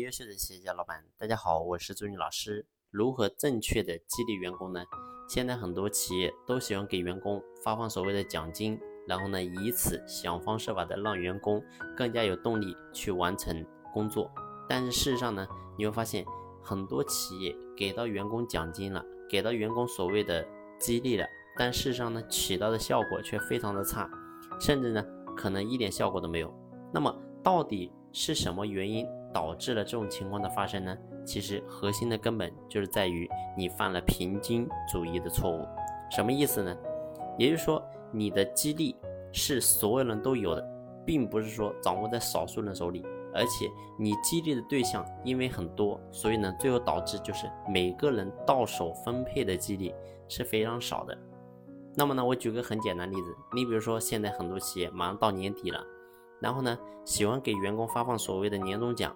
[0.00, 2.64] 优秀的企业家老板，大家好，我是朱军老师。
[2.90, 4.84] 如何正确的激励员工呢？
[5.28, 11.62] 现在很多企业都喜欢给员工发放所谓的奖金，然后呢，以此想方设法的让员工
[11.96, 14.30] 更加有动力去完成工作。
[14.68, 16.24] 但是事实上呢，你会发现
[16.62, 20.46] 很多企业给到员工奖金了，给到员工所谓的
[20.78, 21.26] 激励了，
[21.58, 24.10] 但事实上呢，起到的效果却非常的差，
[24.58, 25.04] 甚至呢，
[25.36, 26.52] 可能一点效果都没有。
[26.94, 29.06] 那么到底是什么原因？
[29.32, 30.96] 导致了这种情况的发生呢？
[31.24, 35.66] 其实核心的根本就是在于你犯了平均主义的错误。
[36.10, 36.76] 什么意思呢？
[37.38, 38.94] 也就是说，你的激励
[39.32, 40.64] 是所有人都有的，
[41.06, 43.04] 并不是说掌握在少数人手里。
[43.34, 43.66] 而且
[43.98, 49.94] 你激励的对象因为很多，所以呢，最后导致就是每个人到手分配的激励
[50.28, 51.16] 是非常少的。
[51.94, 55.82] 那么呢，我举个很简单例子，你比如说现在很多企业马上到年底了，
[56.42, 59.14] 然后呢，喜欢给员工发放所谓的年终奖。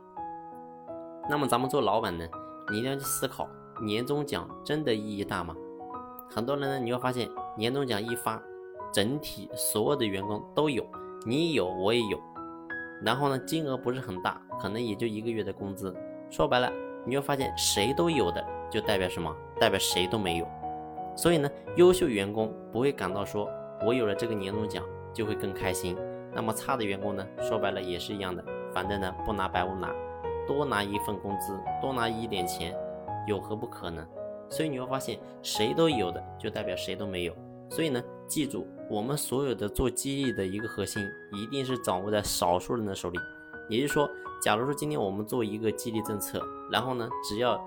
[1.29, 2.25] 那么咱们做老板呢，
[2.71, 3.49] 你一定要去思考，
[3.83, 5.57] 年终奖真的意义大吗？
[6.31, 8.41] 很多人呢，你会发现年终奖一发，
[8.93, 10.87] 整体所有的员工都有，
[11.25, 12.17] 你有我也有，
[13.03, 15.93] 然后呢，金额不是很大，可能也就一个月的工资。
[16.31, 16.73] 说白了，
[17.05, 19.35] 你会发现谁都有的，就代表什么？
[19.59, 20.47] 代表谁都没有。
[21.17, 23.49] 所以呢，优秀员工不会感到说
[23.85, 25.97] 我有了这个年终奖就会更开心。
[26.37, 29.91] 那么差的员工呢，说白了也是一样的，反正呢，不拿白不拿。
[30.47, 32.73] 多拿一份工资，多拿一点钱，
[33.27, 34.07] 有何不可呢？
[34.49, 37.35] 所以你会发现，谁都有的，就代表谁都没有。
[37.69, 43.19] 所以呢，记住，我们所有的做激励的一个核心，一定是掌握在少数人的手里。
[43.69, 44.09] 也就是说，
[44.41, 47.61] 假如说今天我们做一个激励政策，然后呢，只要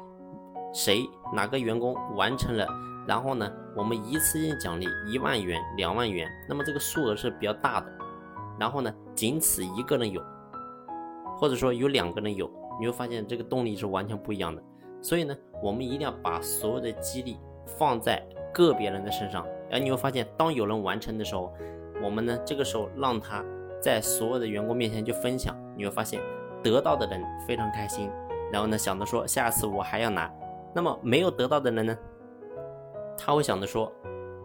[0.74, 2.66] 谁哪个员工完成了，
[3.06, 7.99] 然后呢，我们一次性奖励一万元、两万元，那么这个数额是比较大的。
[8.60, 10.22] 然后呢，仅此一个人有，
[11.38, 12.50] 或者说有两个人有。
[12.80, 14.64] 你会发现这个动力是完全不一样的，
[15.02, 19.46] 所以呢，我们一定要把所有的激励放在个别人的身上。
[19.70, 21.54] 而你会发现，当有人完成的时候，
[22.02, 23.44] 我们呢，这个时候让他
[23.82, 26.22] 在所有的员工面前去分享，你会发现
[26.64, 28.10] 得到的人非常开心，
[28.50, 30.32] 然后呢，想着说下次我还要拿。
[30.74, 31.98] 那么没有得到的人呢，
[33.18, 33.92] 他会想着说，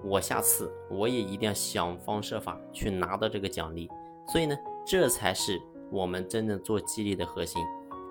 [0.03, 3.89] 我下次我也一定要想方设法去拿到这个奖励。
[4.27, 7.63] 所以呢，这才是我们真正做激励的核心。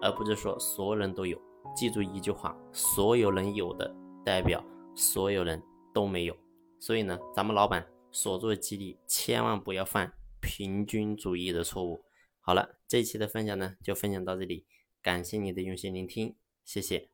[0.02, 1.40] 而不是说所有人都有，
[1.74, 4.62] 记住一句话：所有人有的代表
[4.94, 5.64] 所有人
[5.94, 6.36] 都没有。
[6.78, 12.04] 所以呢，咱们老板所做的激励，千万不要犯平均主义的错误。
[12.42, 14.66] 好了，这一期的分享呢，就分享到这里，
[15.02, 16.36] 感谢你的用心聆听，
[16.66, 17.13] 谢谢。